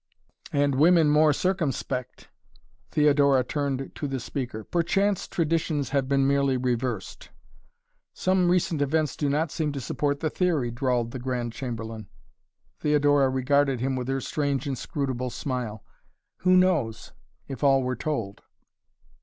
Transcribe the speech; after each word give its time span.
"And 0.51 0.73
women 0.79 1.11
more 1.11 1.31
circumspect." 1.31 2.27
Theodora 2.89 3.43
turned 3.43 3.91
to 3.93 4.07
the 4.07 4.19
speaker. 4.19 4.63
"Perchance 4.63 5.27
traditions 5.27 5.89
have 5.89 6.09
been 6.09 6.25
merely 6.25 6.57
reversed." 6.57 7.29
"Some 8.11 8.49
recent 8.49 8.81
events 8.81 9.15
do 9.15 9.29
not 9.29 9.51
seem 9.51 9.71
to 9.73 9.79
support 9.79 10.19
the 10.19 10.31
theory," 10.31 10.71
drawled 10.71 11.11
the 11.11 11.19
Grand 11.19 11.53
Chamberlain. 11.53 12.07
Theodora 12.79 13.29
regarded 13.29 13.79
him 13.79 13.95
with 13.95 14.07
her 14.07 14.21
strange 14.21 14.65
inscrutable 14.65 15.29
smile. 15.29 15.83
"Who 16.37 16.57
knows, 16.57 17.13
if 17.47 17.63
all 17.63 17.83
were 17.83 17.95
told?" 17.95 18.41